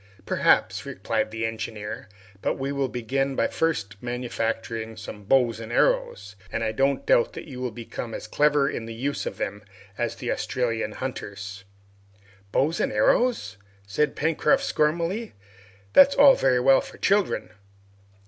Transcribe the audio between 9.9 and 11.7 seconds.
as the Australian hunters."